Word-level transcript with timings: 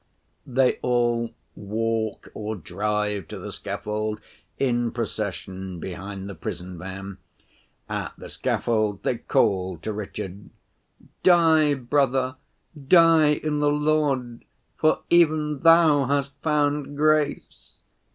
They 0.47 0.79
all 0.81 1.31
walk 1.55 2.29
or 2.33 2.55
drive 2.55 3.27
to 3.27 3.37
the 3.37 3.51
scaffold 3.51 4.19
in 4.57 4.89
procession 4.91 5.79
behind 5.79 6.27
the 6.27 6.33
prison 6.33 6.79
van. 6.79 7.19
At 7.87 8.13
the 8.17 8.27
scaffold 8.27 9.03
they 9.03 9.19
call 9.19 9.77
to 9.83 9.93
Richard: 9.93 10.49
'Die, 11.21 11.75
brother, 11.75 12.37
die 12.87 13.33
in 13.33 13.59
the 13.59 13.69
Lord, 13.71 14.43
for 14.75 15.01
even 15.11 15.59
thou 15.59 16.05
hast 16.05 16.35
found 16.41 16.97
grace! 16.97 17.73